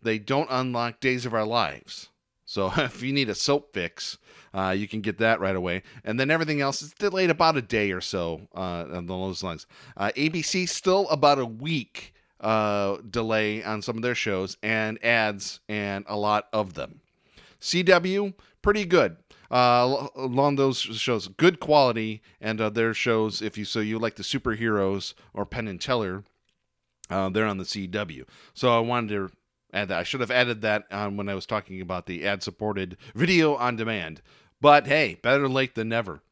they 0.03 0.19
don't 0.19 0.49
unlock 0.51 1.01
Days 1.01 1.27
of 1.27 1.35
Our 1.35 1.45
Lives. 1.47 2.11
So 2.49 2.73
if 2.77 3.03
you 3.03 3.13
need 3.13 3.29
a 3.29 3.35
soap 3.35 3.75
fix, 3.75 4.17
uh, 4.55 4.75
you 4.77 4.89
can 4.89 5.03
get 5.03 5.19
that 5.19 5.39
right 5.39 5.55
away. 5.55 5.83
And 6.03 6.19
then 6.19 6.31
everything 6.31 6.61
else 6.61 6.83
is 6.83 6.93
delayed 6.95 7.31
about 7.31 7.59
a 7.59 7.63
day 7.63 7.93
or 7.93 8.01
so 8.01 8.49
uh, 8.57 8.87
on 8.91 9.07
those 9.07 9.43
lines. 9.43 9.67
Uh, 9.97 10.11
ABC 10.17 10.67
still 10.69 11.07
about 11.11 11.39
a 11.39 11.45
week 11.45 12.15
uh, 12.41 12.97
delay 13.09 13.63
on 13.63 13.83
some 13.83 13.97
of 13.97 14.03
their 14.03 14.15
shows 14.15 14.57
and 14.63 15.03
ads 15.05 15.61
and 15.69 16.07
a 16.09 16.17
lot 16.17 16.49
of 16.53 16.73
them. 16.73 17.01
CW 17.61 18.33
pretty 18.63 18.87
good. 18.87 19.19
Uh, 19.51 20.09
along 20.15 20.57
those 20.57 20.79
shows, 20.79 21.29
good 21.29 21.59
quality, 21.59 22.21
and 22.39 22.61
uh, 22.61 22.69
their 22.69 22.93
shows. 22.93 23.41
If 23.41 23.57
you 23.57 23.65
so 23.65 23.81
you 23.81 23.99
like 23.99 24.17
the 24.17 24.23
superheroes 24.23 25.15
or 25.33 25.47
Penn 25.47 25.67
and 25.67 25.81
Teller, 25.81 26.25
uh, 27.09 27.31
they're 27.31 27.47
on 27.47 27.57
the 27.57 27.65
CW. 27.65 28.25
So 28.53 28.77
I 28.77 28.81
wanted 28.81 29.09
to 29.09 29.31
that. 29.73 29.91
I 29.91 30.03
should 30.03 30.21
have 30.21 30.31
added 30.31 30.61
that 30.63 30.85
um, 30.91 31.17
when 31.17 31.29
I 31.29 31.35
was 31.35 31.47
talking 31.47 31.81
about 31.81 32.07
the 32.07 32.27
ad 32.27 32.43
supported 32.43 32.97
video 33.15 33.55
on 33.55 33.77
demand. 33.77 34.23
But 34.61 34.87
hey, 34.87 35.19
better 35.23 35.49
late 35.49 35.75
than 35.75 35.89
never. 35.89 36.23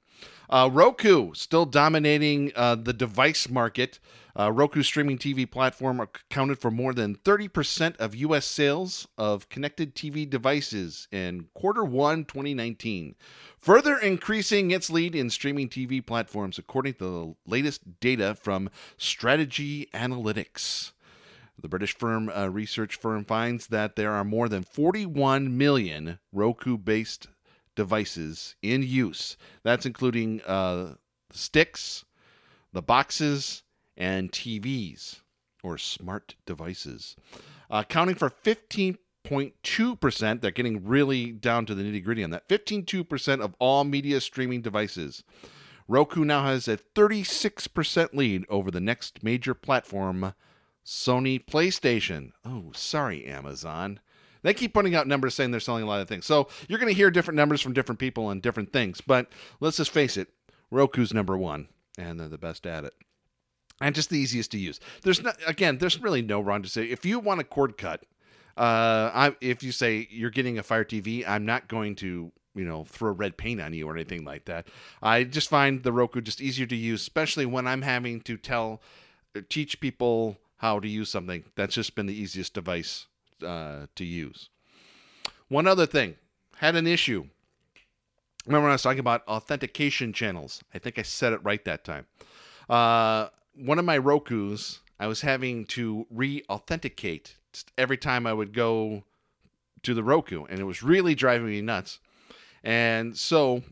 Uh, 0.48 0.70
Roku 0.72 1.34
still 1.34 1.66
dominating 1.66 2.52
uh, 2.54 2.76
the 2.76 2.92
device 2.92 3.48
market. 3.48 3.98
Uh, 4.38 4.52
Roku 4.52 4.82
streaming 4.82 5.18
TV 5.18 5.50
platform 5.50 5.98
accounted 5.98 6.58
for 6.58 6.70
more 6.70 6.92
than 6.92 7.16
30% 7.16 7.96
of 7.96 8.14
U.S. 8.14 8.46
sales 8.46 9.08
of 9.16 9.48
connected 9.48 9.94
TV 9.94 10.28
devices 10.28 11.08
in 11.10 11.48
quarter 11.54 11.82
one 11.84 12.24
2019, 12.26 13.14
further 13.58 13.96
increasing 13.96 14.70
its 14.70 14.90
lead 14.90 15.14
in 15.14 15.30
streaming 15.30 15.68
TV 15.68 16.04
platforms, 16.04 16.58
according 16.58 16.94
to 16.94 17.04
the 17.04 17.50
latest 17.50 17.98
data 17.98 18.34
from 18.34 18.68
Strategy 18.98 19.88
Analytics. 19.94 20.92
The 21.60 21.68
British 21.68 21.96
firm 21.96 22.28
uh, 22.28 22.48
research 22.48 22.96
firm 22.96 23.24
finds 23.24 23.68
that 23.68 23.96
there 23.96 24.12
are 24.12 24.24
more 24.24 24.48
than 24.48 24.62
41 24.62 25.56
million 25.56 26.18
Roku-based 26.32 27.28
devices 27.74 28.56
in 28.62 28.82
use. 28.82 29.36
That's 29.62 29.86
including 29.86 30.42
uh, 30.42 30.94
sticks, 31.30 32.04
the 32.72 32.82
boxes, 32.82 33.62
and 33.96 34.30
TVs 34.30 35.20
or 35.62 35.78
smart 35.78 36.36
devices, 36.44 37.16
uh, 37.70 37.82
accounting 37.84 38.14
for 38.14 38.30
15% 38.30 38.98
15.2%, 39.26 40.40
they're 40.40 40.50
getting 40.50 40.84
really 40.84 41.32
down 41.32 41.66
to 41.66 41.74
the 41.74 41.82
nitty 41.82 42.02
gritty 42.02 42.22
on 42.22 42.30
that. 42.30 42.48
15.2% 42.48 43.40
of 43.40 43.54
all 43.58 43.84
media 43.84 44.20
streaming 44.20 44.62
devices. 44.62 45.24
Roku 45.88 46.24
now 46.24 46.44
has 46.44 46.68
a 46.68 46.76
36% 46.76 48.14
lead 48.14 48.44
over 48.48 48.70
the 48.70 48.80
next 48.80 49.22
major 49.22 49.54
platform, 49.54 50.34
Sony 50.86 51.44
PlayStation. 51.44 52.30
Oh, 52.44 52.70
sorry, 52.72 53.26
Amazon. 53.26 53.98
They 54.42 54.54
keep 54.54 54.72
putting 54.72 54.94
out 54.94 55.08
numbers 55.08 55.34
saying 55.34 55.50
they're 55.50 55.58
selling 55.58 55.82
a 55.82 55.86
lot 55.86 56.00
of 56.00 56.08
things. 56.08 56.24
So 56.24 56.46
you're 56.68 56.78
going 56.78 56.92
to 56.92 56.96
hear 56.96 57.10
different 57.10 57.36
numbers 57.36 57.60
from 57.60 57.72
different 57.72 57.98
people 57.98 58.26
on 58.26 58.38
different 58.38 58.72
things. 58.72 59.00
But 59.00 59.28
let's 59.58 59.78
just 59.78 59.90
face 59.90 60.16
it 60.16 60.28
Roku's 60.70 61.12
number 61.12 61.36
one, 61.36 61.66
and 61.98 62.20
they're 62.20 62.28
the 62.28 62.38
best 62.38 62.66
at 62.66 62.84
it. 62.84 62.94
And 63.80 63.94
just 63.94 64.10
the 64.10 64.18
easiest 64.18 64.52
to 64.52 64.58
use. 64.58 64.78
There's 65.02 65.20
not, 65.20 65.36
again, 65.46 65.78
there's 65.78 66.00
really 66.00 66.22
no 66.22 66.40
wrong 66.40 66.62
to 66.62 66.68
say. 66.68 66.84
If 66.84 67.04
you 67.04 67.18
want 67.18 67.40
a 67.40 67.44
cord 67.44 67.76
cut, 67.76 68.04
uh, 68.56 69.10
I, 69.12 69.36
if 69.40 69.64
you 69.64 69.72
say 69.72 70.06
you're 70.08 70.30
getting 70.30 70.56
a 70.56 70.62
Fire 70.62 70.84
TV, 70.84 71.28
I'm 71.28 71.44
not 71.44 71.66
going 71.68 71.96
to 71.96 72.30
you 72.54 72.64
know 72.64 72.84
throw 72.84 73.12
red 73.12 73.36
paint 73.36 73.60
on 73.60 73.74
you 73.74 73.88
or 73.88 73.94
anything 73.94 74.24
like 74.24 74.44
that. 74.46 74.68
I 75.02 75.24
just 75.24 75.50
find 75.50 75.82
the 75.82 75.92
Roku 75.92 76.20
just 76.20 76.40
easier 76.40 76.66
to 76.66 76.76
use, 76.76 77.02
especially 77.02 77.44
when 77.44 77.66
I'm 77.66 77.82
having 77.82 78.20
to 78.22 78.36
tell, 78.36 78.80
uh, 79.36 79.40
teach 79.48 79.80
people 79.80 80.38
how 80.58 80.80
to 80.80 80.88
use 80.88 81.10
something. 81.10 81.44
That's 81.54 81.74
just 81.74 81.94
been 81.94 82.06
the 82.06 82.18
easiest 82.18 82.54
device 82.54 83.06
uh, 83.44 83.86
to 83.94 84.04
use. 84.04 84.48
One 85.48 85.66
other 85.66 85.86
thing, 85.86 86.16
had 86.56 86.76
an 86.76 86.86
issue. 86.86 87.26
Remember 88.46 88.68
I 88.68 88.72
was 88.72 88.82
talking 88.82 89.00
about 89.00 89.26
authentication 89.28 90.12
channels? 90.12 90.62
I 90.72 90.78
think 90.78 90.98
I 90.98 91.02
said 91.02 91.32
it 91.32 91.40
right 91.42 91.64
that 91.64 91.84
time. 91.84 92.06
Uh, 92.68 93.28
one 93.54 93.78
of 93.78 93.84
my 93.84 93.98
Roku's, 93.98 94.80
I 94.98 95.06
was 95.06 95.20
having 95.20 95.66
to 95.66 96.06
re-authenticate 96.10 97.36
every 97.76 97.96
time 97.96 98.26
I 98.26 98.32
would 98.32 98.52
go 98.52 99.04
to 99.82 99.94
the 99.94 100.02
Roku, 100.02 100.44
and 100.44 100.58
it 100.58 100.64
was 100.64 100.82
really 100.82 101.14
driving 101.14 101.48
me 101.48 101.60
nuts. 101.60 102.00
And 102.64 103.16
so 103.16 103.62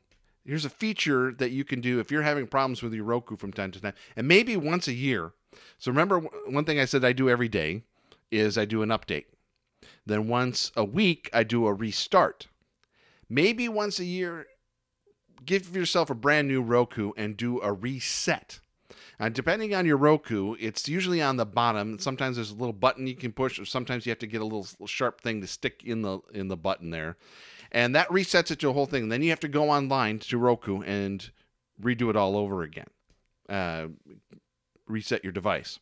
here's 0.45 0.65
a 0.65 0.71
feature 0.71 1.33
that 1.33 1.51
you 1.51 1.65
can 1.65 1.81
do 1.81 1.99
if 1.99 2.11
you're 2.11 2.23
having 2.23 2.47
problems 2.47 2.83
with 2.83 2.93
your 2.95 3.05
Roku 3.05 3.37
from 3.37 3.53
time 3.53 3.71
to 3.73 3.81
time, 3.81 3.95
and 4.17 4.29
maybe 4.29 4.57
once 4.57 4.87
a 4.87 4.93
year. 4.93 5.33
So 5.79 5.91
remember, 5.91 6.21
one 6.21 6.65
thing 6.65 6.81
I 6.81 6.85
said 6.85 7.05
I 7.05 7.13
do 7.13 7.29
every 7.29 7.49
day 7.49 7.83
is 8.31 8.59
I 8.59 8.65
do 8.65 8.83
an 8.83 8.89
update. 8.91 9.27
Then 10.07 10.29
once 10.29 10.73
a 10.77 10.85
week, 10.85 11.31
I 11.33 11.45
do 11.45 11.67
a 11.67 11.75
restart. 11.75 12.49
Maybe 13.29 13.69
once 13.69 13.99
a 13.99 14.05
year, 14.05 14.47
give 15.45 15.75
yourself 15.75 16.11
a 16.11 16.15
brand 16.15 16.49
new 16.49 16.63
Roku 16.63 17.13
and 17.17 17.37
do 17.37 17.61
a 17.61 17.73
reset. 17.73 18.61
And 19.19 19.35
depending 19.35 19.75
on 19.75 19.87
your 19.87 19.97
Roku, 19.97 20.57
it's 20.59 20.89
usually 20.89 21.23
on 21.23 21.37
the 21.37 21.47
bottom. 21.47 21.99
Sometimes 21.99 22.37
there's 22.37 22.51
a 22.51 22.57
little 22.57 22.73
button 22.73 23.07
you 23.07 23.15
can 23.15 23.33
push, 23.33 23.59
or 23.59 23.65
sometimes 23.65 24.07
you 24.07 24.11
have 24.11 24.19
to 24.19 24.27
get 24.27 24.41
a 24.41 24.45
little 24.45 24.67
sharp 24.87 25.21
thing 25.21 25.41
to 25.41 25.47
stick 25.47 25.83
in 25.85 26.03
the 26.03 26.19
in 26.33 26.49
the 26.49 26.57
button 26.57 26.91
there, 26.91 27.17
and 27.71 27.95
that 27.95 28.09
resets 28.09 28.51
it 28.51 28.59
to 28.61 28.71
a 28.71 28.73
whole 28.73 28.87
thing. 28.87 29.09
then 29.09 29.23
you 29.23 29.31
have 29.31 29.41
to 29.41 29.49
go 29.49 29.71
online 29.71 30.19
to 30.19 30.39
Roku 30.39 30.83
and 30.83 31.31
redo 31.81 32.11
it 32.11 32.17
all 32.17 32.37
over 32.37 32.63
again. 32.63 32.87
Uh, 33.49 33.87
reset 34.87 35.25
your 35.25 35.33
device. 35.33 35.79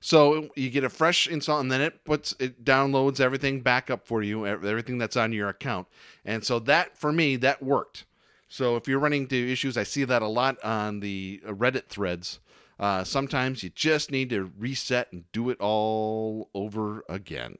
So 0.00 0.48
you 0.56 0.70
get 0.70 0.84
a 0.84 0.88
fresh 0.88 1.26
install, 1.26 1.60
and 1.60 1.70
then 1.70 1.80
it 1.80 2.04
puts 2.04 2.34
it 2.38 2.64
downloads 2.64 3.20
everything 3.20 3.60
back 3.60 3.90
up 3.90 4.06
for 4.06 4.22
you, 4.22 4.46
everything 4.46 4.98
that's 4.98 5.16
on 5.16 5.32
your 5.32 5.48
account. 5.48 5.88
And 6.24 6.44
so 6.44 6.58
that 6.60 6.96
for 6.96 7.12
me 7.12 7.36
that 7.36 7.62
worked. 7.62 8.04
So 8.48 8.76
if 8.76 8.88
you're 8.88 8.98
running 8.98 9.22
into 9.22 9.36
issues, 9.36 9.76
I 9.76 9.84
see 9.84 10.04
that 10.04 10.22
a 10.22 10.26
lot 10.26 10.62
on 10.64 11.00
the 11.00 11.40
Reddit 11.46 11.86
threads. 11.86 12.40
Uh, 12.80 13.04
sometimes 13.04 13.62
you 13.62 13.70
just 13.70 14.10
need 14.10 14.30
to 14.30 14.50
reset 14.58 15.12
and 15.12 15.30
do 15.32 15.50
it 15.50 15.60
all 15.60 16.48
over 16.54 17.04
again. 17.08 17.58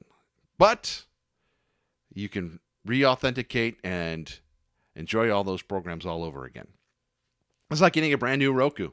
But 0.56 1.04
you 2.12 2.28
can 2.28 2.58
re 2.84 3.04
authenticate 3.04 3.78
and 3.84 4.40
enjoy 4.96 5.30
all 5.30 5.44
those 5.44 5.62
programs 5.62 6.06
all 6.06 6.24
over 6.24 6.44
again. 6.44 6.68
It's 7.70 7.80
like 7.80 7.92
getting 7.92 8.12
a 8.12 8.18
brand 8.18 8.40
new 8.40 8.52
Roku. 8.52 8.90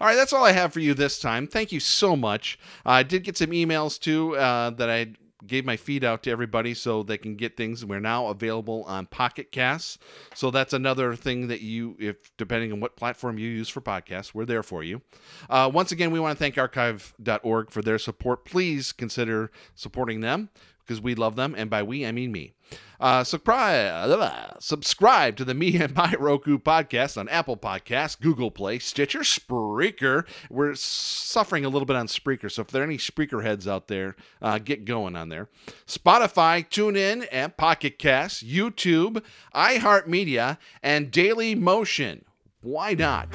All 0.00 0.06
right, 0.06 0.14
that's 0.14 0.32
all 0.32 0.44
I 0.44 0.52
have 0.52 0.72
for 0.72 0.80
you 0.80 0.94
this 0.94 1.18
time. 1.18 1.46
Thank 1.46 1.72
you 1.72 1.80
so 1.80 2.16
much. 2.16 2.58
Uh, 2.84 2.90
I 2.90 3.02
did 3.02 3.24
get 3.24 3.36
some 3.36 3.50
emails 3.50 3.98
too 3.98 4.36
uh, 4.36 4.70
that 4.70 4.90
I 4.90 5.14
gave 5.46 5.64
my 5.64 5.76
feed 5.76 6.04
out 6.04 6.22
to 6.22 6.30
everybody 6.30 6.74
so 6.74 7.02
they 7.02 7.18
can 7.18 7.34
get 7.34 7.56
things. 7.56 7.84
We're 7.84 8.00
now 8.00 8.26
available 8.26 8.84
on 8.84 9.06
Pocket 9.06 9.52
Casts. 9.52 9.98
So 10.34 10.50
that's 10.50 10.72
another 10.72 11.14
thing 11.16 11.48
that 11.48 11.60
you, 11.60 11.96
if 11.98 12.36
depending 12.36 12.72
on 12.72 12.80
what 12.80 12.96
platform 12.96 13.38
you 13.38 13.48
use 13.48 13.68
for 13.68 13.80
podcasts, 13.80 14.34
we're 14.34 14.44
there 14.44 14.62
for 14.62 14.82
you. 14.82 15.02
Uh, 15.48 15.70
once 15.72 15.92
again, 15.92 16.10
we 16.10 16.20
want 16.20 16.36
to 16.36 16.42
thank 16.42 16.58
archive.org 16.58 17.70
for 17.70 17.82
their 17.82 17.98
support. 17.98 18.44
Please 18.44 18.92
consider 18.92 19.50
supporting 19.74 20.20
them 20.20 20.50
because 20.90 21.00
we 21.00 21.14
love 21.14 21.36
them, 21.36 21.54
and 21.56 21.70
by 21.70 21.84
we 21.84 22.04
I 22.04 22.10
mean 22.10 22.32
me. 22.32 22.52
Uh, 22.98 23.22
subscribe, 23.22 24.60
subscribe 24.60 25.36
to 25.36 25.44
the 25.44 25.54
Me 25.54 25.76
and 25.76 25.94
My 25.94 26.14
Roku 26.18 26.58
podcast 26.58 27.16
on 27.16 27.28
Apple 27.28 27.56
Podcasts, 27.56 28.20
Google 28.20 28.50
Play, 28.50 28.80
Stitcher, 28.80 29.20
Spreaker. 29.20 30.26
We're 30.50 30.74
suffering 30.74 31.64
a 31.64 31.68
little 31.68 31.86
bit 31.86 31.94
on 31.94 32.08
Spreaker, 32.08 32.50
so 32.50 32.62
if 32.62 32.68
there 32.68 32.82
are 32.82 32.84
any 32.84 32.98
Spreaker 32.98 33.44
heads 33.44 33.68
out 33.68 33.86
there, 33.86 34.16
uh, 34.42 34.58
get 34.58 34.84
going 34.84 35.14
on 35.14 35.28
there. 35.28 35.48
Spotify, 35.86 36.68
TuneIn, 36.68 37.28
and 37.30 37.56
Pocket 37.56 37.96
Cast, 37.96 38.44
YouTube, 38.44 39.22
iHeartMedia, 39.54 40.58
and 40.82 41.12
Daily 41.12 41.54
Motion. 41.54 42.24
Why 42.62 42.94
not? 42.94 43.28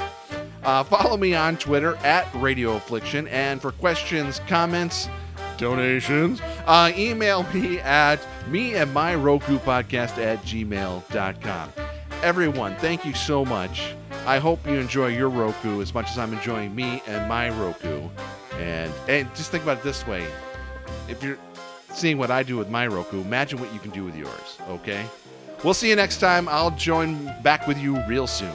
Uh, 0.61 0.83
follow 0.83 1.15
me 1.15 1.33
on 1.35 1.55
Twitter 1.55 1.95
at 1.97 2.27
Radio 2.35 2.75
Affliction, 2.75 3.29
and 3.29 3.61
for 3.61 3.71
questions, 3.71 4.41
comments, 4.45 5.07
donations, 5.57 6.41
uh, 6.65 6.91
email 6.95 7.43
me 7.53 7.79
at 7.79 8.19
me 8.47 8.75
and 8.75 8.93
my 8.93 9.15
Roku 9.15 9.57
podcast 9.59 10.17
at 10.17 10.41
gmail.com. 10.43 11.73
Everyone, 12.23 12.75
thank 12.77 13.05
you 13.05 13.13
so 13.13 13.45
much. 13.45 13.93
I 14.25 14.39
hope 14.39 14.65
you 14.65 14.73
enjoy 14.73 15.07
your 15.07 15.29
Roku 15.29 15.81
as 15.81 15.93
much 15.93 16.09
as 16.09 16.17
I'm 16.17 16.33
enjoying 16.33 16.73
me 16.73 17.01
and 17.07 17.27
my 17.29 17.49
Roku. 17.49 18.09
And, 18.57 18.91
and 19.07 19.33
just 19.35 19.51
think 19.51 19.63
about 19.63 19.79
it 19.79 19.83
this 19.83 20.07
way 20.07 20.25
if 21.07 21.21
you're 21.23 21.37
seeing 21.93 22.17
what 22.17 22.31
I 22.31 22.43
do 22.43 22.57
with 22.57 22.69
my 22.69 22.87
Roku, 22.87 23.21
imagine 23.21 23.59
what 23.59 23.73
you 23.73 23.79
can 23.79 23.91
do 23.91 24.03
with 24.03 24.15
yours, 24.15 24.57
okay? 24.69 25.05
We'll 25.63 25.73
see 25.73 25.89
you 25.89 25.95
next 25.95 26.19
time. 26.19 26.47
I'll 26.49 26.71
join 26.71 27.25
back 27.41 27.67
with 27.67 27.77
you 27.77 28.01
real 28.07 28.27
soon. 28.27 28.51